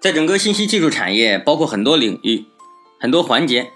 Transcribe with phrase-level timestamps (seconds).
[0.00, 2.44] 在整个信息技术产业，包括很多领域、
[3.00, 3.70] 很多环节，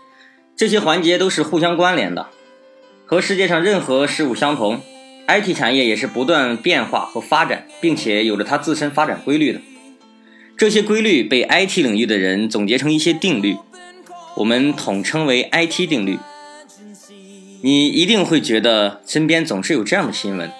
[0.56, 2.28] 这些环节都是互相关联的，
[3.04, 4.80] 和世界上任何事物相同。
[5.26, 9.60] IT 产业也是不断变化和发展，并且有着它自身发展规律的。
[10.56, 13.56] 这些规律被 IT 领域的人总结成一些定律，
[14.36, 16.18] 我们统称为 IT 定律。
[17.62, 20.50] 你一定会觉得身边总是有这样的新闻：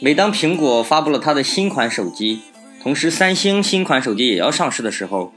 [0.00, 2.40] 每当苹果发布了它的新款手机，
[2.86, 5.32] 同时三星新款手机也要上市的时候，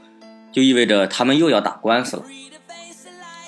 [0.52, 2.22] 就意味着他们又要打官司了。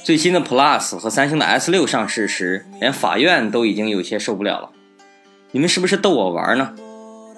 [0.02, 4.70] 最新的 Plus 和三星的 S6 上市时，连法院都已经有些受不了了。
[5.52, 6.74] 你们是不是逗我玩呢？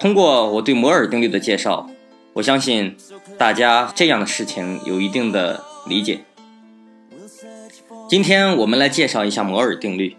[0.00, 1.90] 通过我对摩尔定律的介绍，
[2.32, 2.96] 我相信
[3.36, 6.20] 大家这样的事情有一定的理解。
[8.08, 10.16] 今天我们来介绍一下摩尔定律。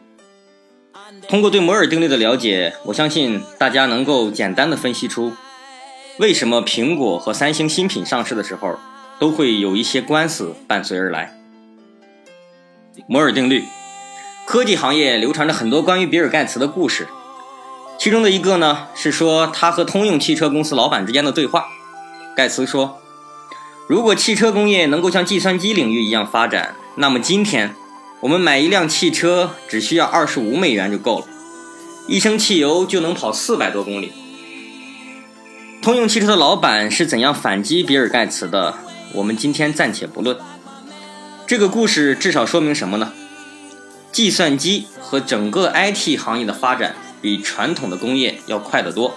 [1.28, 5.34] 通过对摩尔定律的了解，我相信大家能够简单的分析出
[6.18, 8.80] 为什么苹果和三星新品上市的时候
[9.20, 11.38] 都会有一些官司伴随而来。
[13.08, 13.66] 摩尔定律，
[14.46, 17.10] 科技行业流传着很多关于比尔盖茨的故事。
[17.98, 21.68] 其中的一个呢，是说他和通用汽车公司老板之间的对话。
[22.34, 23.02] 盖茨说
[23.88, 27.76] ：“如果汽车工业能够像计算机领域一样发展，那么今天
[28.22, 31.26] 我们买一辆汽车只需要二十五美元就够了，
[32.08, 34.14] 一升汽油就能跑四百多公里。”
[35.86, 38.74] 通用汽车的老板是怎样反击比尔盖茨的？
[39.14, 40.36] 我们今天暂且不论。
[41.46, 43.14] 这个故事至少说明什么呢？
[44.12, 46.96] 计算机和整个 IT 行业的发展。
[47.22, 49.16] 比传统的工业要快得多。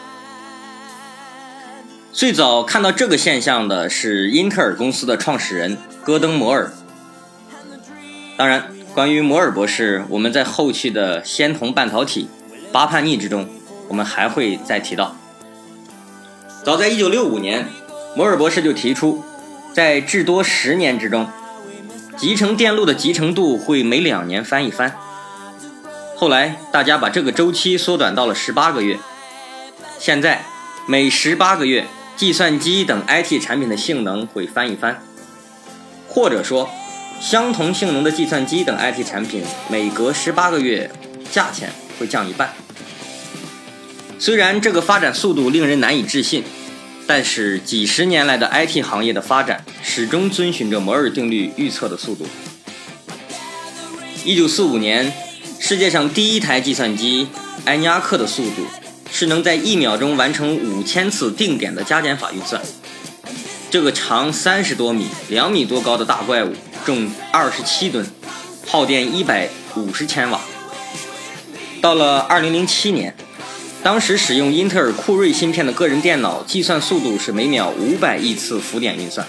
[2.12, 6.70] 最早看到这个现象的是英特尔公司的创始人戈登·摩尔。
[8.36, 12.28] 当然，关于摩尔博士，我们在后续的仙童半导体
[12.70, 13.48] 八叛逆之中，
[13.88, 15.16] 我们还会再提到。
[16.64, 17.68] 早在1965年，
[18.14, 19.24] 摩尔博士就提出，
[19.72, 21.26] 在至多十年之中，
[22.16, 24.94] 集成电路的集成度会每两年翻一番。
[26.16, 28.98] 后来，大家把这个周期缩短到了十八个月。
[29.98, 30.44] 现在，
[30.86, 35.00] 每十八个月，计算机等 IT 产品的性能会翻一番，
[36.08, 36.68] 或者说，
[37.20, 40.90] 相同性能的计算机等 IT 产品每隔十八个月，
[41.30, 42.52] 价钱会降一半。
[44.18, 46.44] 虽然这个发展速度令人难以置信，
[47.06, 52.26] 但是几十年来的 IT 行业的发展始终遵循着摩尔定律预测的速度。
[54.24, 55.12] 一九四五年。
[55.60, 57.26] 世界上第一台计算机
[57.64, 58.64] 埃尼阿克的速度
[59.10, 62.62] 是能在一秒钟完成五千次定点的加减法运算。
[63.68, 66.54] 这个长三十多米、两米多高的大怪物
[66.86, 68.06] 重二十七吨，
[68.68, 70.40] 耗电一百五十千瓦。
[71.82, 73.16] 到了二零零七年，
[73.88, 79.26] 当时使用英特尔酷睿芯片的个人电脑计算速度是每秒五百亿次浮点运算，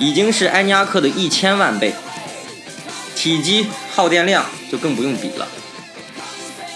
[0.00, 1.94] 已经是埃尼阿克的一千万倍。
[3.14, 5.46] 体积、耗电量就更不用比了。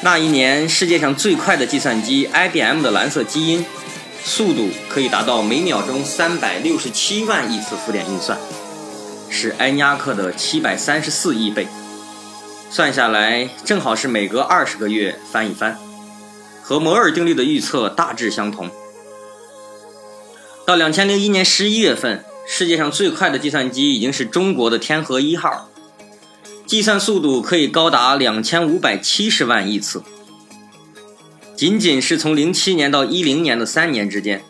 [0.03, 3.67] 那一年，世界上最快的计算机 IBM 的蓝色基因，
[4.23, 8.39] 速度可以达到每秒钟三百六十七万亿次浮点运算，
[9.29, 11.67] 是埃尼阿克的七百三十四亿倍。
[12.71, 15.77] 算下来，正好是每隔二十个月翻一番，
[16.71, 18.71] 和摩尔定律的预测大致相同。
[20.65, 25.69] 到两千零一年十一月份，世界上最快的计算机已经是中国的天河一号。
[26.67, 30.05] 计算速度可以高达两千五百七十万亿次，
[31.57, 34.45] 仅仅是从零七年到一零年的三年之间，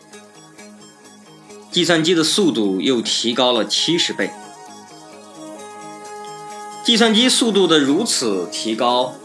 [1.71, 4.29] 计算机的速度又提高了七十倍。
[6.85, 9.15] 计算机速度的如此提高，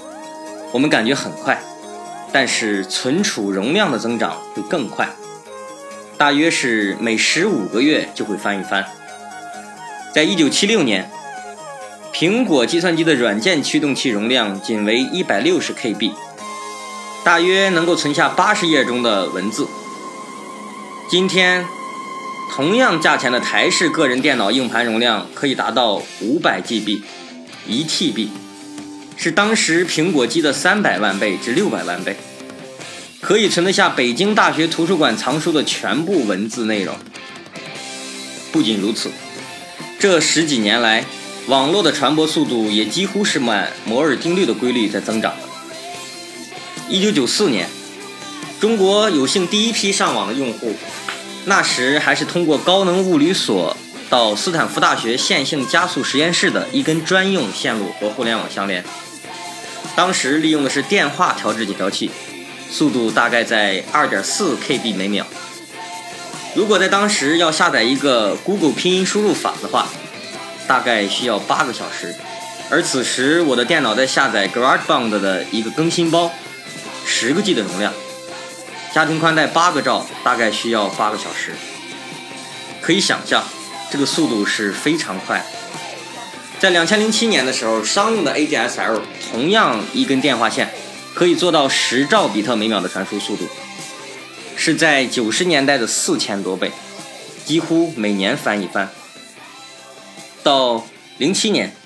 [0.72, 1.62] 我们感觉很快，
[2.32, 5.08] 但是存储容量的增长会更快，
[6.16, 8.84] 大约是每十五个月就会翻一番。
[10.14, 11.10] 在一九七六年。
[12.14, 16.12] 苹果计算机的软件驱动器容量仅为一百六十 KB，
[17.22, 19.68] 大约能够存下八十页中的文字。
[21.10, 21.66] 今天，
[22.54, 27.02] 同样价钱的台式个人电脑硬盘容量可以达到五百 GB，
[27.66, 28.28] 一 TB，
[29.16, 32.16] 是当时苹果机的三百万倍至六百万倍，
[33.20, 36.94] 可以存得下北京大学图书馆藏书的全部文字内容。
[38.52, 39.10] 不仅如此，
[39.98, 41.04] 这十几年来。
[41.48, 45.32] 网络的传播速度也几乎是按摩尔定律的规律在增长。
[46.88, 47.68] 一九九四年，
[48.58, 50.74] 中国有幸第一批上网的用户，
[51.44, 53.76] 那时还是通过高能物理所
[54.10, 58.84] 到斯坦福大学线性加速实验室的一根专用线路和互联网相连。
[59.96, 62.10] 当时利用的是电话调制解调器，
[62.70, 65.26] 速度大概在二点四 KB 每秒。
[66.54, 69.88] 如果在当时要下载一个 Google 拼音输入法的话，
[70.68, 72.14] 大概需要八个小时。
[72.68, 76.30] 而此时我的电脑在下载 GarageBand 的一个更新包，
[77.06, 77.92] 十个 G 的容量，
[78.94, 81.52] 家庭宽带八个兆，大概需要八个小时。
[82.82, 83.42] 可以想象，
[83.90, 85.44] 这个速度是非常快。
[86.58, 89.00] 在两千零七年的时候，商用的 ADSL
[89.36, 90.70] 同样一根电话线
[91.14, 93.44] 可以做到十兆比特每秒的传输速度。
[94.56, 96.72] 是在九十年代的四千多倍，
[97.44, 98.90] 几乎每年翻一番。
[100.42, 100.86] 到
[101.18, 101.76] 零七年，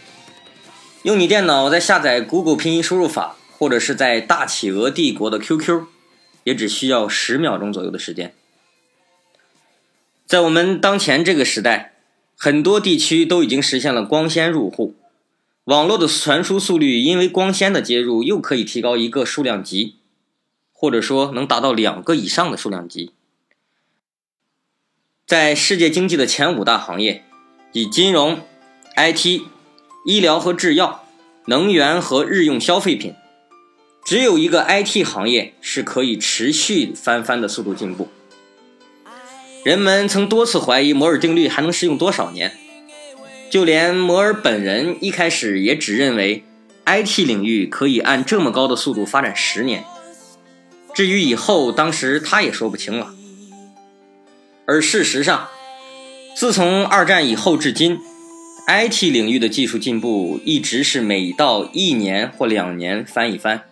[1.02, 5.87] 用你电脑在下载 Google 拼音输入法，或者是在大企鹅帝国的 QQ，
[6.44, 8.32] 也只需要十秒钟左右的时间。
[10.25, 11.94] 在我们当前这个时代，
[12.37, 14.94] 很多地区都已经实现了光纤入户，
[15.65, 19.97] 网络的传输速率因为光纤的接入，又可以提高一个数量级。
[20.73, 23.12] 或者说能达到两个以上的数量级，
[25.27, 27.23] 在世界经济的前五大行业，
[27.75, 28.41] 以金融、
[28.97, 29.43] IT、
[30.07, 31.05] 医疗和制药、
[31.45, 33.15] 能源和日用消费品，
[34.03, 38.09] 只有一个 IT 行业是可以持续翻番的速度进步。
[39.62, 42.57] 人们曾多次怀疑摩尔定律还能适用多少年，
[43.50, 46.44] 就连摩尔本人一开始也只认为
[46.87, 49.85] IT 领域可以按这么高的速度发展十年。
[50.94, 53.12] 至于以后，当时他也说不清了。
[54.67, 55.49] 而事实上，
[56.37, 57.99] 自从二战以后至今
[58.69, 63.62] ，IT 领域的技术进步一直是每到一年或两年翻一番。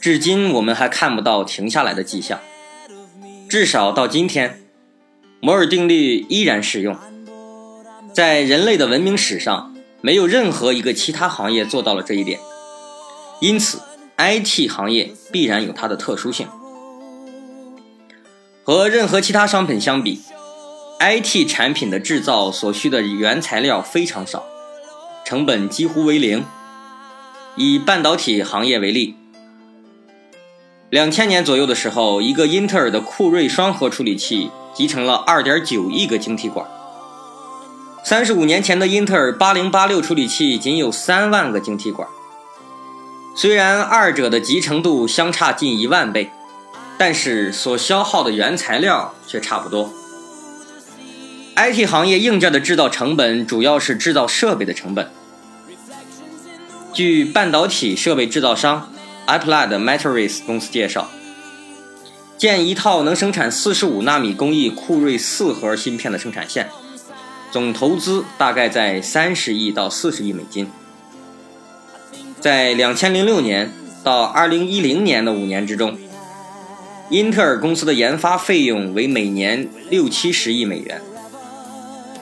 [0.00, 2.40] 至今我们还看不到停下来的迹象。
[3.50, 4.62] 至少到今天，
[5.40, 6.96] 摩尔定律依然适用。
[8.12, 12.40] 在人类的文明史上，没有任何一个其他行业做到了这一点。
[13.40, 13.80] 因此。
[14.22, 16.46] IT 行业必然有它的特殊性，
[18.62, 20.20] 和任何其他商品相比
[20.98, 24.44] ，IT 产品的制造所需的原材料非常少，
[25.24, 26.44] 成本几乎为零。
[27.56, 29.14] 以半导体行业为例，
[30.90, 36.66] 两千年左右的时候，一个英特尔的酷睿双核处理器集成了二点九亿个晶体管；
[38.02, 42.08] 三十五年前的英特尔八零八六处理器仅有三万个晶体管。
[43.36, 46.30] 虽然二者的集成度相差近一万倍，
[46.98, 49.92] 但是所消耗的原材料却差不多。
[51.56, 55.10] IT 行业硬件的制造成本主要是制造设备的成本。
[56.92, 58.92] 据半导体设备制造商
[59.26, 61.08] Applied Materials 公司介绍，
[62.36, 66.68] 建一套能生产45纳米工艺酷睿四核芯片的生产线，
[67.50, 70.70] 总投资大概在30亿到40亿美金。
[72.40, 75.98] 在两千零六年到二零一零年的五年之中，
[77.10, 81.02] 英特尔公司的研发费用为每年六七十亿美元。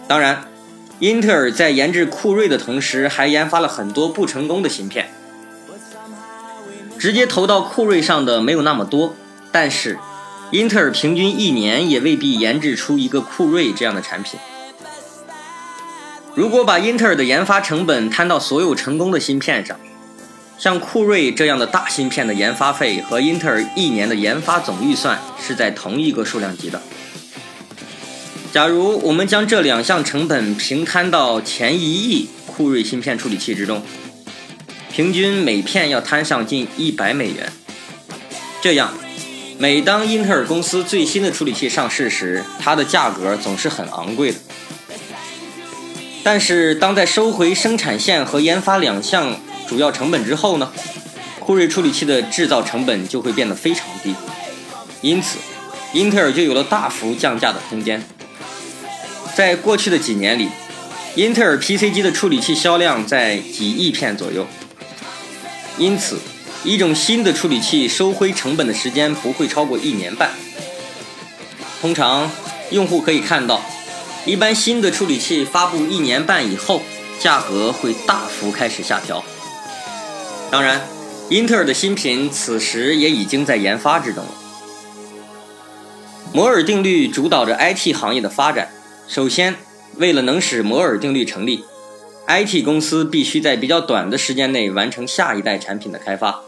[0.09, 0.49] 当然，
[0.99, 5.11] 英特尔在研制酷睿的同时，还研发了很多不成功的芯片。
[6.99, 9.15] 直接投到酷睿上的没有那么多，
[9.53, 9.99] 但是
[10.51, 14.41] 英特尔平均一年也未必研制出一个酷睿这样的产品。
[16.39, 19.77] 如果把英特尔的研发成本摊到所有成功的芯片上，
[20.57, 26.81] 像酷睿这样的大芯片的研发费和英特尔一年的研发总预算是在同一个数量级的。
[28.53, 33.83] 假如我们将这两项成本平摊到前一亿酷睿芯片处理器之中，
[34.93, 37.53] 平均每片要摊上近一百美元。
[38.63, 38.95] 这样，
[39.59, 44.39] 每当英特尔公司最新的处理器上市时，它的价格总是很昂贵的。
[46.31, 50.71] 但是，当在收回生产线和研发两项主要成本之后呢，
[51.41, 54.15] 酷睿处理器的制造成本就会变得非常低，
[55.01, 55.39] 因此，
[55.95, 58.05] 英特尔就有了大幅降价的空间。
[59.35, 60.51] 在过去的几年里，
[61.15, 64.47] 英特尔 PC 机的处理器销量在几亿片左右，
[65.79, 66.19] 因此，
[66.63, 70.33] 一种新的处理器收回成本的时间不会超过一年半。
[71.81, 72.31] 通常，
[72.71, 73.63] 用户可以看到，
[74.29, 76.83] 一般新的处理器发布一年半以后，
[77.19, 79.25] 价格会大幅开始下调。
[80.51, 80.87] 当然，
[81.31, 84.31] 英特尔的新品此时也已经在研发之中了。
[86.35, 88.69] 摩尔定律主导着 IT 行业的发展。
[89.09, 89.57] 首先，
[89.97, 91.65] 为了能使摩尔定律成立
[92.27, 96.43] ，IT 公司必须在比较短的时间内完成下一代产品的开发。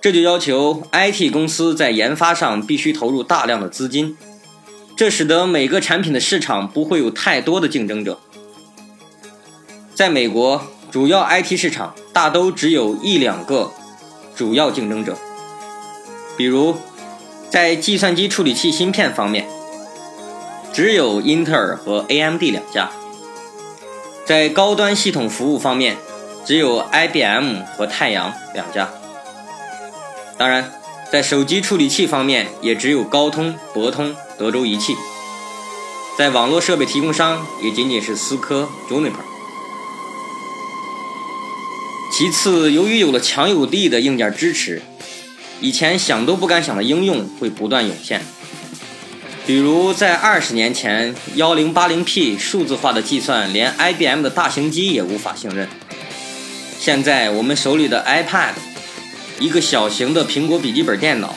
[0.00, 4.16] 这就要求 IT 公司在研发上必须投入大量的资金，
[5.00, 8.20] 这使得每个产品的市场不会有太多的竞争者。
[9.94, 10.62] 在美国。
[10.90, 13.70] 主要 IT 市场大都只有一两个
[14.36, 15.16] 主要竞争者，
[16.36, 16.76] 比如
[17.48, 19.46] 在计算机处理器芯片方面，
[20.72, 22.90] 只有英特尔和 AMD 两家。
[24.26, 25.96] 在高端系统服务方面，
[26.44, 28.90] 只有 IBM 和太阳两家。
[30.36, 30.72] 当然，
[31.10, 34.96] 在手机处理器方面，也只有高通、博通、德州仪器。
[36.16, 39.24] 在网络设备提供商，也仅仅是思科、Juniper。
[42.12, 44.82] 其次，由于有了强有力的硬件支持，
[45.60, 48.22] 以前想都不敢想的应用会不断涌现。
[49.46, 55.68] 比如，在二十年前，1080P 数字化的计算连 IBM 的大型机也无法胜任。
[56.78, 58.52] 现在，我们手里的 iPad、
[59.40, 61.34] 一个小型的苹果笔记本电脑、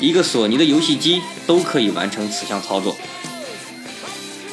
[0.00, 2.96] 一个索尼的游戏机都可以完成此项操作。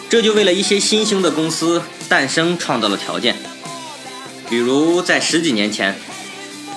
[0.09, 3.35] 这就为了一些新兴的公司诞生创造了条件。
[4.49, 5.95] 比如在十几年前，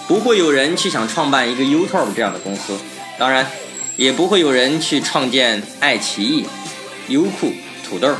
[0.06, 2.78] 不会有人去想创办一个 YouTube 这样的公司，
[3.18, 3.50] 当然，
[3.96, 6.44] 也不会有人去创建爱奇艺、
[7.08, 7.52] 优酷、
[7.88, 8.14] 土豆，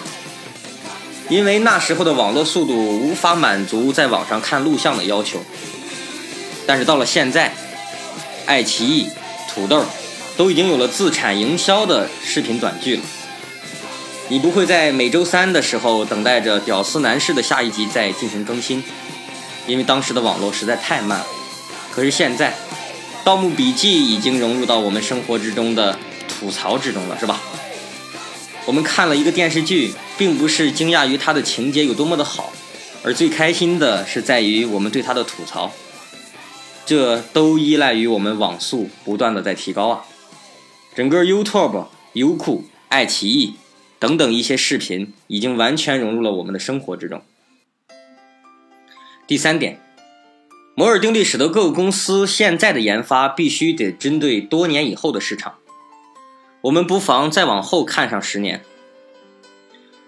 [1.29, 5.41] 因为那时候的网络速度无法满足在网上看录像的要求。
[6.67, 7.53] 但是到了现在，
[8.47, 9.09] 爱奇艺、
[9.53, 9.85] 土豆
[10.37, 13.03] 都已经有了自产营销的视频短剧了。
[14.29, 18.83] 你不会在每周三的时候等待着《屌丝男士》的下一集再进行更新。
[19.67, 21.27] 因为当时的网络实在太慢了，
[21.93, 22.51] 可是现在，
[23.23, 25.97] 《盗墓笔记》已经融入到我们生活之中的
[26.27, 27.41] 吐槽之中了，是吧？
[28.65, 32.53] 我们看了一个电视剧，并不是惊讶于它的情节有多么的好，
[33.05, 35.73] 而最开心的是在于我们对它的吐槽。
[36.85, 40.05] 这都依赖于我们网速不断的在提高啊！
[40.95, 43.55] 整个 YouTube、优酷、爱奇艺
[43.99, 47.23] 等等一些视频，已经完全融入了我们的生活之中。
[49.27, 49.81] 第三点，
[50.75, 55.55] 摩尔定律使得各个公司现在的研发必须得针对多年以后的市场。
[56.63, 58.63] 我们不妨再往后看上十年。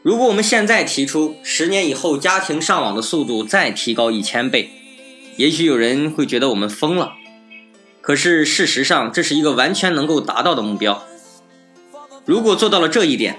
[0.03, 4.71] 如果我们现在提出十年以后家庭上网的速度再提高一千倍，
[5.37, 7.13] 也许有人会觉得我们疯了。
[8.01, 11.07] 可是事实上，这是一个完全能够达到的目标。
[12.25, 13.39] 如果做到了这一点，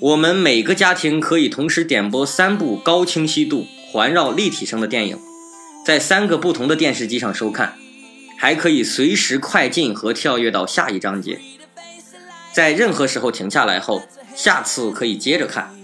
[0.00, 3.66] 我们每个家庭可以同时点播三部高清晰度。
[3.92, 5.18] 环绕立体声的电影，
[5.86, 7.78] 在三个不同的电视机上收看，
[8.36, 11.38] 还可以随时快进和跳跃到下一章节，
[12.52, 14.02] 在任何时候停下来后，
[14.34, 15.74] 下次可以接着看。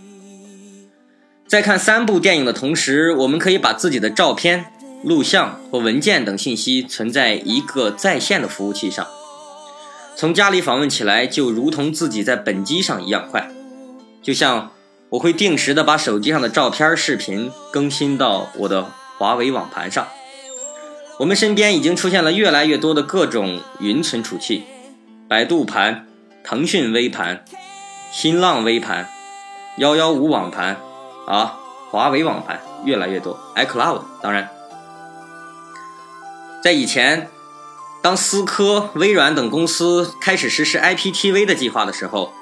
[1.47, 4.67] 在看三部电影的同时，我们可以把自己的照片、
[5.02, 9.06] 录像或文件等信息存在一个在线的服务器上，
[10.16, 13.50] 从家里访问起来就如同自己在本机上一样快，
[14.23, 14.71] 就像。
[15.12, 20.09] 我会定时的把手机上的照片、视频更新到我的华为网盘上。
[21.18, 24.64] 我们身边已经出现了越来越多的各种云存储器，
[25.28, 26.06] 百度盘、
[26.42, 27.44] 腾讯微盘、
[28.11, 29.06] 新浪微盘、
[29.76, 30.78] 幺幺五网盘
[31.26, 31.59] 啊，
[31.90, 34.49] 华为网盘越来越多，iCloud 当然。
[36.62, 37.28] 在以前，
[38.00, 42.33] 当思科、微软等公司开始实施 IPTV 的计划的时候，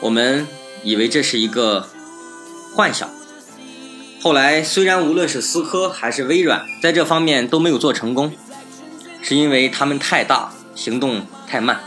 [0.00, 0.46] 我们。
[0.82, 1.90] 以为这是一个
[2.74, 3.06] 幻想。
[4.22, 8.32] 后来，虽然无论是思科还是微软在这方面都没有做成功，
[9.20, 11.80] 是因为他们太大，行动太慢。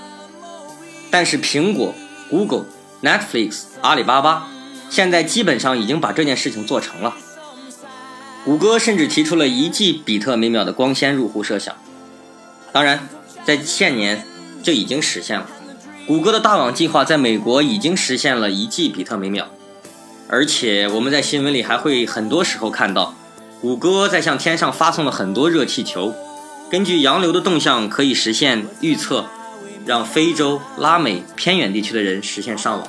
[1.09, 1.95] 但是苹果、
[2.29, 2.65] Google、
[3.01, 4.47] Netflix、阿里巴巴
[4.91, 7.15] 现在基本上已经把这件事情做成了。
[8.45, 11.73] 谷歌甚至提出了一 G 比特每秒的光纤入户设想。
[12.73, 13.07] 当然，
[13.45, 14.25] 在现年
[14.61, 15.47] 这已经实现了。
[16.05, 19.47] 谷歌的大网计划在美国已经实现了一 G 比特每秒，
[20.27, 23.15] 而且我们在新闻里还会很多时候看到，
[23.61, 26.13] 谷歌在向天上发送了很多热气球，
[26.69, 29.27] 根据洋流的动向可以实现预测，
[29.85, 32.85] 让非洲、拉美偏远地区的人实现上网。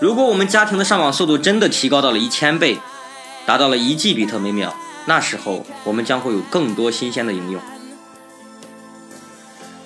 [0.00, 2.78] 如果我们家庭的上网速度真的提高到了一千倍，
[3.46, 4.74] 达到了一 G 比特每秒，
[5.06, 7.60] 那时候我们将会有更多新鲜的应用。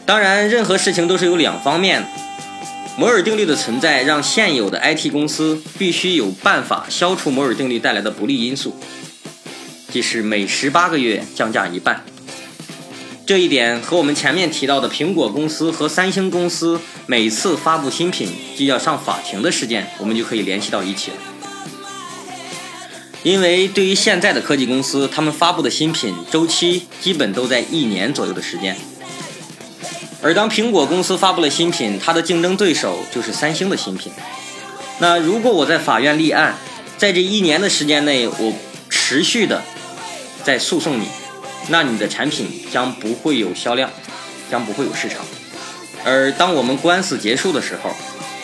[0.07, 2.09] 当然，任何事情都是有两方面的。
[2.97, 8.77] 摩尔定律的存在让现有的 IT 公司必须有办法消除摩尔定律带来的不利因素，
[9.91, 12.05] 即是每十八个月降价一半。
[13.27, 21.17] 这一点和我们前面提到的苹果公司和三星公司每次发布新品就要上法庭的事件，我们就可以联系到一起了。
[23.25, 28.77] 因为对于现在的科技公司，他们发布的新品周期基本都在一年左右的时间。
[30.21, 34.13] 而当苹果公司发布了新品，它的竞争对手就是三星的新品。
[34.99, 36.55] 那如果我在法院立案，
[36.99, 38.53] 在这一年的时间内，我
[38.91, 39.63] 持续的
[40.43, 41.09] 在诉讼你，
[41.69, 43.91] 那你的产品将不会有销量，
[44.51, 45.25] 将不会有市场。
[46.05, 47.91] 而当我们官司结束的时候，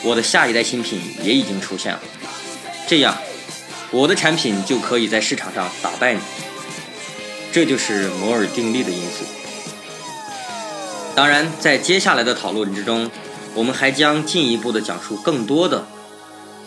[0.02, 2.00] 我的下一代新品也已经出现了，
[2.87, 3.14] 这样
[3.92, 6.20] 我的产品就可以在市场上打败你。
[7.52, 9.25] 这就是摩尔定律的因素。
[11.16, 13.11] 当然，在接下来的讨论之中，
[13.54, 15.85] 我们还将进一步的讲述更多的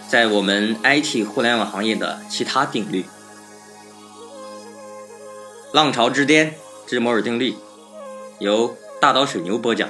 [0.09, 3.05] 在我们 IT 互联网行业的其他定律。
[5.71, 7.55] 浪潮之巅之摩尔定律，
[8.39, 9.89] 由大刀水牛播讲。